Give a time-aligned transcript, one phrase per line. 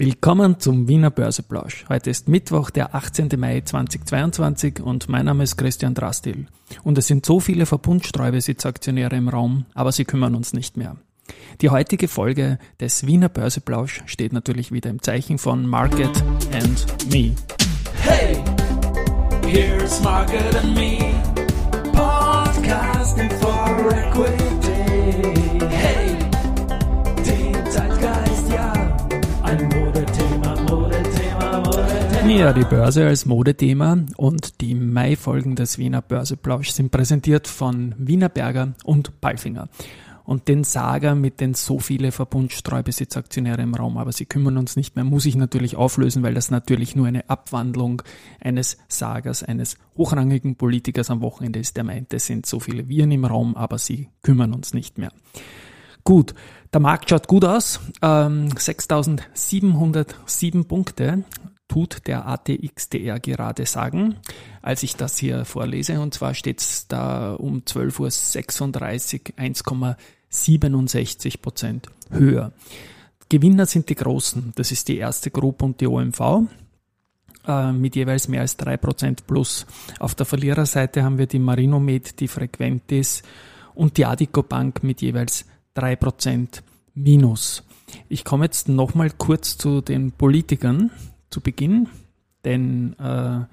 [0.00, 1.84] Willkommen zum Wiener Börseplausch.
[1.88, 3.30] Heute ist Mittwoch, der 18.
[3.36, 6.46] Mai 2022 und mein Name ist Christian Drastil.
[6.84, 10.94] Und es sind so viele Verbundstreubesitzaktionäre im Raum, aber sie kümmern uns nicht mehr.
[11.60, 16.22] Die heutige Folge des Wiener Börseplausch steht natürlich wieder im Zeichen von Market
[16.52, 17.34] and Me.
[18.00, 18.36] Hey,
[19.48, 21.12] here's Market and Me,
[21.92, 24.47] podcasting for equity.
[32.36, 38.28] Ja, die Börse als Modethema und die Mai-Folgen des Wiener Börseplausch sind präsentiert von Wiener
[38.28, 39.70] Berger und Palfinger.
[40.24, 44.94] Und den Saga mit den so viele Verbundstreubesitzaktionäre im Raum, aber sie kümmern uns nicht
[44.94, 48.02] mehr, muss ich natürlich auflösen, weil das natürlich nur eine Abwandlung
[48.40, 53.10] eines Sagers, eines hochrangigen Politikers am Wochenende ist, der meint, es sind so viele Viren
[53.10, 55.12] im Raum, aber sie kümmern uns nicht mehr.
[56.04, 56.34] Gut,
[56.72, 57.80] der Markt schaut gut aus.
[58.02, 61.24] Ähm, 6.707 Punkte
[61.68, 64.16] tut der ATXDR gerade sagen,
[64.62, 66.00] als ich das hier vorlese.
[66.00, 69.90] Und zwar steht es da um 12.36 Uhr
[70.30, 72.52] 1,67 Prozent höher.
[73.28, 74.52] Gewinner sind die Großen.
[74.56, 76.48] Das ist die erste Gruppe und die OMV
[77.46, 79.66] äh, mit jeweils mehr als drei Prozent plus.
[79.98, 83.22] Auf der Verliererseite haben wir die Marinomed, die Frequentis
[83.74, 86.62] und die Adico Bank mit jeweils drei Prozent
[86.94, 87.62] minus.
[88.08, 90.90] Ich komme jetzt nochmal kurz zu den Politikern
[91.30, 91.88] zu Beginn,
[92.44, 93.44] denn äh,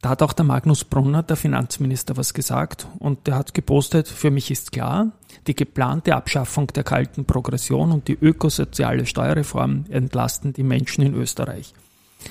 [0.00, 4.30] da hat auch der Magnus Brunner, der Finanzminister, was gesagt und der hat gepostet, für
[4.30, 5.12] mich ist klar,
[5.46, 11.74] die geplante Abschaffung der kalten Progression und die ökosoziale Steuerreform entlasten die Menschen in Österreich.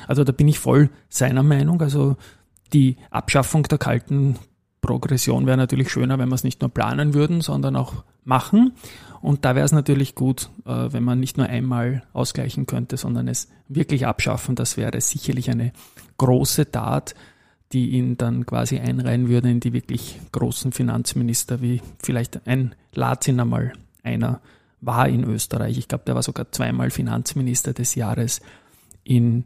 [0.07, 2.15] Also da bin ich voll seiner Meinung, also
[2.73, 4.37] die Abschaffung der kalten
[4.87, 8.73] Progression wäre natürlich schöner, wenn wir es nicht nur planen würden, sondern auch machen.
[9.21, 13.27] Und da wäre es natürlich gut, äh, wenn man nicht nur einmal ausgleichen könnte, sondern
[13.27, 14.55] es wirklich abschaffen.
[14.55, 15.73] Das wäre sicherlich eine
[16.17, 17.13] große Tat,
[17.73, 23.39] die ihn dann quasi einreihen würde in die wirklich großen Finanzminister, wie vielleicht ein Lazin
[23.39, 23.73] einmal
[24.03, 24.39] einer
[24.79, 25.77] war in Österreich.
[25.77, 28.41] Ich glaube, der war sogar zweimal Finanzminister des Jahres
[29.03, 29.45] in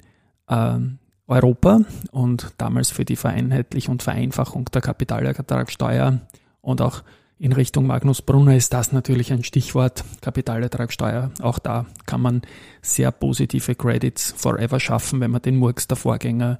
[0.49, 0.99] ähm,
[1.31, 1.79] Europa
[2.11, 6.19] und damals für die Vereinheitlichung und Vereinfachung der Kapitalertragssteuer
[6.61, 7.03] und auch
[7.39, 11.31] in Richtung Magnus Brunner ist das natürlich ein Stichwort, Kapitalertragssteuer.
[11.41, 12.41] Auch da kann man
[12.83, 16.59] sehr positive Credits forever schaffen, wenn man den Murks der Vorgänger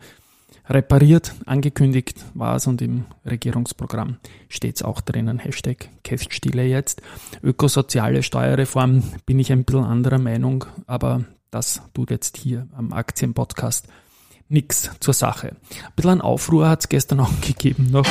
[0.68, 1.36] repariert.
[1.46, 4.18] Angekündigt war es und im Regierungsprogramm
[4.50, 5.38] steht es auch drinnen.
[5.38, 7.04] Hashtag Käststille jetzt.
[7.44, 13.88] Ökosoziale Steuerreform bin ich ein bisschen anderer Meinung, aber das tut jetzt hier am Aktienpodcast
[14.51, 15.50] nichts zur Sache.
[15.50, 18.07] Ein bisschen an Aufruhr hat es gestern auch gegeben noch.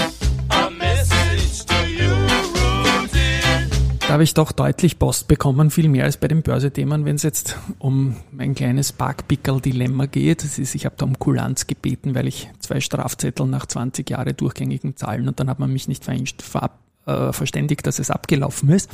[4.10, 7.22] Da habe ich doch deutlich Post bekommen, viel mehr als bei den Börsethemen, wenn es
[7.22, 10.42] jetzt um mein kleines Parkpickel-Dilemma geht.
[10.42, 14.34] Das ist, ich habe da um Kulanz gebeten, weil ich zwei Strafzettel nach 20 Jahre
[14.34, 16.04] durchgängigen Zahlen und dann hat man mich nicht
[16.42, 16.80] verab,
[17.10, 18.90] äh, verständigt, dass es abgelaufen ist,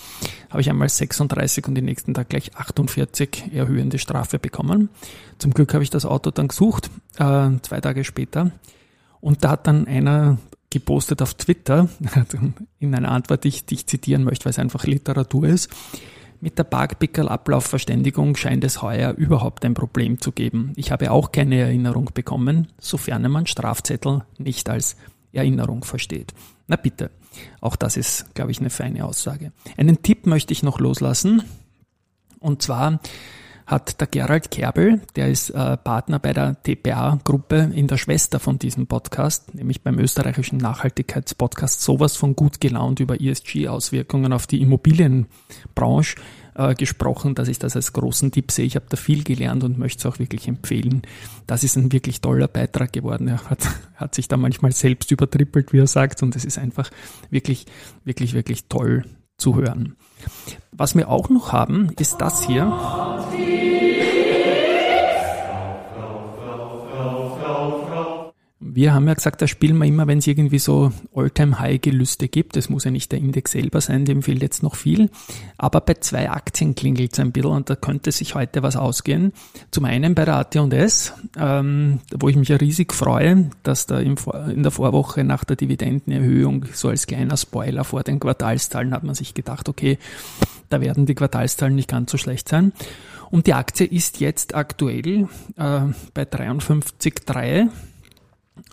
[0.50, 4.88] habe ich einmal 36 und den nächsten Tag gleich 48 erhöhende Strafe bekommen.
[5.38, 8.50] Zum Glück habe ich das Auto dann gesucht, äh, zwei Tage später.
[9.20, 10.38] Und da hat dann einer
[10.70, 11.88] gepostet auf Twitter,
[12.78, 15.70] in einer Antwort, die ich, die zitieren möchte, weil es einfach Literatur ist.
[16.40, 20.72] Mit der Parkpickel-Ablaufverständigung scheint es heuer überhaupt ein Problem zu geben.
[20.76, 24.96] Ich habe auch keine Erinnerung bekommen, sofern man Strafzettel nicht als
[25.36, 26.34] Erinnerung versteht.
[26.66, 27.10] Na bitte,
[27.60, 29.52] auch das ist, glaube ich, eine feine Aussage.
[29.76, 31.42] Einen Tipp möchte ich noch loslassen.
[32.40, 33.00] Und zwar
[33.66, 38.60] hat der Gerald Kerbel, der ist äh, Partner bei der TPA-Gruppe in der Schwester von
[38.60, 46.16] diesem Podcast, nämlich beim österreichischen Nachhaltigkeitspodcast, sowas von gut gelaunt über ESG-Auswirkungen auf die Immobilienbranche
[46.54, 48.66] äh, gesprochen, dass ich das als großen Tipp sehe.
[48.66, 51.02] Ich habe da viel gelernt und möchte es auch wirklich empfehlen.
[51.48, 53.26] Das ist ein wirklich toller Beitrag geworden.
[53.26, 53.66] Er hat,
[53.96, 56.88] hat sich da manchmal selbst übertrippelt, wie er sagt, und es ist einfach
[57.30, 57.66] wirklich,
[58.04, 59.04] wirklich, wirklich toll
[59.38, 59.96] zu hören.
[60.72, 62.72] Was wir auch noch haben, ist das hier.
[68.74, 72.56] Wir haben ja gesagt, da spielen wir immer, wenn es irgendwie so All-Time-High-Gelüste gibt.
[72.56, 75.10] Das muss ja nicht der Index selber sein, dem fehlt jetzt noch viel.
[75.56, 79.32] Aber bei zwei Aktien klingelt es ein bisschen und da könnte sich heute was ausgehen.
[79.70, 84.16] Zum einen bei der AT&S, ähm, wo ich mich ja riesig freue, dass da in
[84.62, 89.34] der Vorwoche nach der Dividendenerhöhung so als kleiner Spoiler vor den Quartalszahlen hat man sich
[89.34, 89.98] gedacht, okay,
[90.68, 92.72] da werden die Quartalszahlen nicht ganz so schlecht sein.
[93.30, 95.80] Und die Aktie ist jetzt aktuell äh,
[96.14, 97.68] bei 53,3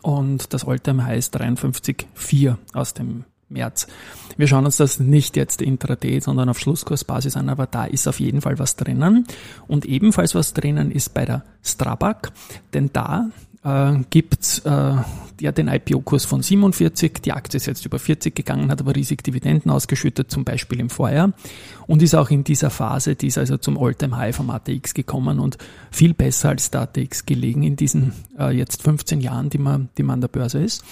[0.02, 3.88] und das Alltime High ist 53,4 aus dem März.
[4.36, 8.20] Wir schauen uns das nicht jetzt intraday, sondern auf Schlusskursbasis an, aber da ist auf
[8.20, 9.28] jeden Fall was drinnen.
[9.68, 12.32] Und ebenfalls was drinnen ist bei der Strabag,
[12.74, 13.30] denn da
[13.64, 14.96] äh, gibt äh,
[15.40, 17.22] ja den IPO-Kurs von 47.
[17.24, 20.90] Die Aktie ist jetzt über 40 gegangen, hat aber riesig Dividenden ausgeschüttet, zum Beispiel im
[20.90, 21.34] Vorjahr.
[21.88, 25.40] Und ist auch in dieser Phase, die ist also zum All-Time High vom ATX gekommen
[25.40, 25.58] und
[25.92, 30.04] viel besser als der ATX gelegen in diesen äh, jetzt 15 Jahren, die man, die
[30.04, 30.84] man an der Börse ist.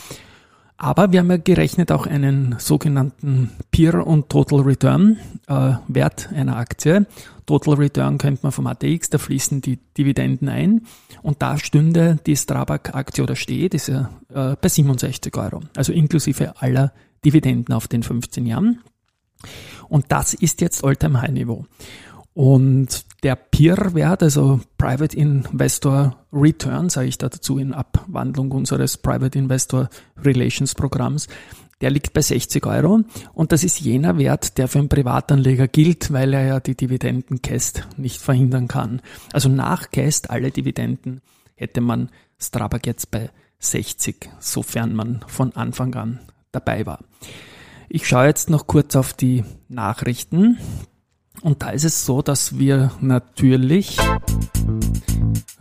[0.78, 6.58] Aber wir haben ja gerechnet auch einen sogenannten Peer und Total Return äh, Wert einer
[6.58, 7.06] Aktie.
[7.60, 10.82] Total Return kennt man vom ATX, da fließen die Dividenden ein
[11.22, 16.62] und da stünde die Strabag-Aktie oder steht, ist ja äh, bei 67 Euro, also inklusive
[16.62, 16.94] aller
[17.26, 18.82] Dividenden auf den 15 Jahren.
[19.90, 21.66] Und das ist jetzt All-Time High-Niveau.
[22.34, 29.38] Und der PIR-Wert, also Private Investor Return, sage ich da dazu in Abwandlung unseres Private
[29.38, 29.90] Investor
[30.24, 31.28] Relations Programms,
[31.82, 33.02] der liegt bei 60 Euro
[33.34, 37.88] und das ist jener Wert, der für einen Privatanleger gilt, weil er ja die Dividenden-Cast
[37.98, 39.02] nicht verhindern kann.
[39.34, 41.22] Also nach Cast alle Dividenden
[41.56, 43.30] hätte man Strabag jetzt bei
[43.60, 46.20] 60, sofern man von Anfang an
[46.52, 47.00] dabei war.
[47.90, 50.58] Ich schaue jetzt noch kurz auf die Nachrichten.
[51.42, 53.98] Und da ist es so, dass wir natürlich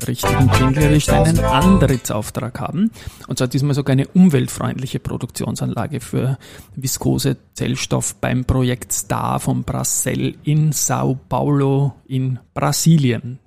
[0.07, 2.91] richtigen Jinglerisch einen Antrittsauftrag haben.
[3.29, 6.39] Und zwar diesmal sogar eine umweltfreundliche Produktionsanlage für
[6.75, 13.39] viskose Zellstoff beim Projekt STAR von Bracell in Sao Paulo in Brasilien.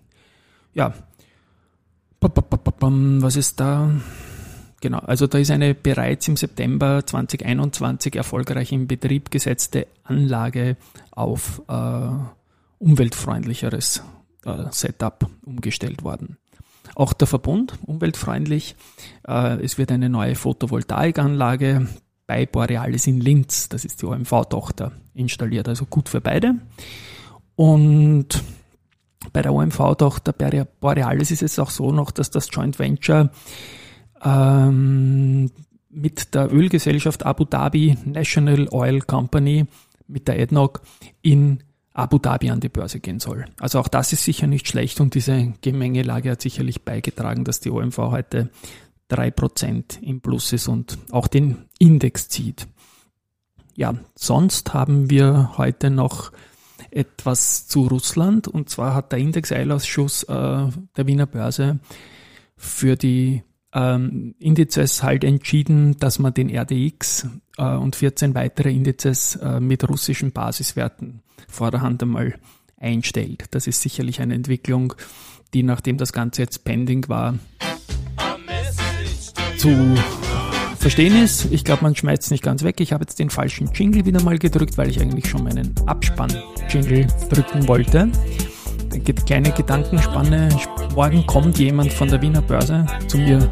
[0.73, 0.93] Ja.
[2.19, 3.91] Was ist da?
[4.83, 10.75] Genau, also da ist eine bereits im September 2021 erfolgreich in Betrieb gesetzte Anlage
[11.11, 12.09] auf äh,
[12.79, 14.03] umweltfreundlicheres
[14.43, 16.37] äh, Setup umgestellt worden.
[16.95, 18.75] Auch der Verbund umweltfreundlich.
[19.27, 21.87] Äh, es wird eine neue Photovoltaikanlage
[22.27, 26.55] bei Borealis in Linz, das ist die OMV-Tochter, installiert, also gut für beide.
[27.55, 28.43] Und
[29.31, 30.33] bei der OMV-Tochter
[30.79, 33.29] Borealis ist es auch so noch, dass das Joint Venture
[34.23, 35.51] ähm,
[35.89, 39.65] mit der Ölgesellschaft Abu Dhabi National Oil Company,
[40.07, 40.81] mit der ADNOC,
[41.21, 41.63] in
[41.93, 43.45] Abu Dhabi an die Börse gehen soll.
[43.59, 47.69] Also auch das ist sicher nicht schlecht und diese Gemengelage hat sicherlich beigetragen, dass die
[47.69, 48.49] OMV heute
[49.07, 52.67] drei Prozent im Plus ist und auch den Index zieht.
[53.75, 56.31] Ja, sonst haben wir heute noch
[56.89, 61.79] etwas zu Russland und zwar hat der Indexeilausschuss äh, der Wiener Börse
[62.55, 63.43] für die
[63.73, 67.27] ähm, Indizes halt entschieden, dass man den RDX
[67.57, 72.35] äh, und 14 weitere Indizes äh, mit russischen Basiswerten vorderhand einmal
[72.77, 73.45] einstellt.
[73.51, 74.93] Das ist sicherlich eine Entwicklung,
[75.53, 77.37] die nachdem das Ganze jetzt pending war,
[79.57, 79.95] zu
[80.77, 81.51] verstehen ist.
[81.51, 82.81] Ich glaube, man schmeißt es nicht ganz weg.
[82.81, 87.07] Ich habe jetzt den falschen Jingle wieder mal gedrückt, weil ich eigentlich schon meinen Abspann-Jingle
[87.29, 88.11] drücken wollte
[89.01, 90.49] kleine Gedankenspanne.
[90.95, 93.49] Morgen kommt jemand von der Wiener Börse zu mir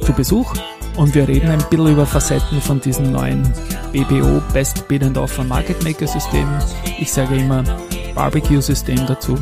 [0.00, 0.54] zu Besuch
[0.96, 3.42] und wir reden ein bisschen über Facetten von diesem neuen
[3.92, 6.48] BBO Best Bid and Offer Market Maker System.
[6.98, 7.64] Ich sage immer
[8.14, 9.34] Barbecue System dazu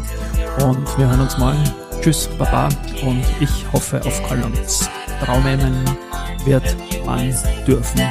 [0.64, 1.62] und wir hören uns morgen.
[2.00, 2.68] Tschüss, Baba
[3.06, 4.88] und ich hoffe auf Collins.
[5.24, 5.84] Traumen
[6.44, 6.76] wird
[7.06, 7.34] man
[7.66, 8.02] dürfen.